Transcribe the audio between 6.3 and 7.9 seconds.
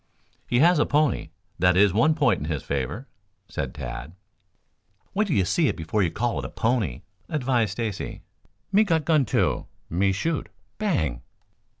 it a pony," advised